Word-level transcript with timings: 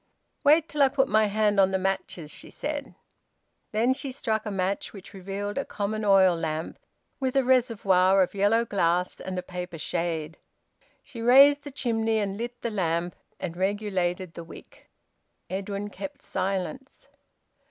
"Wait 0.43 0.67
till 0.67 0.81
I 0.81 0.87
put 0.89 1.07
my 1.07 1.25
hand 1.27 1.59
on 1.59 1.69
the 1.69 1.77
matches," 1.77 2.31
she 2.31 2.49
said. 2.49 2.95
Then 3.71 3.93
she 3.93 4.11
struck 4.11 4.47
a 4.47 4.49
match, 4.49 4.93
which 4.93 5.13
revealed 5.13 5.59
a 5.59 5.63
common 5.63 6.03
oil 6.03 6.35
lamp, 6.35 6.79
with 7.19 7.35
a 7.35 7.43
reservoir 7.43 8.23
of 8.23 8.33
yellow 8.33 8.65
glass 8.65 9.19
and 9.19 9.37
a 9.37 9.43
paper 9.43 9.77
shade. 9.77 10.39
She 11.03 11.21
raised 11.21 11.63
the 11.65 11.69
chimney 11.69 12.17
and 12.17 12.35
lit 12.35 12.63
the 12.63 12.71
lamp, 12.71 13.15
and 13.39 13.55
regulated 13.55 14.33
the 14.33 14.43
wick. 14.43 14.89
Edwin 15.51 15.91
kept 15.91 16.23
silence. 16.23 17.07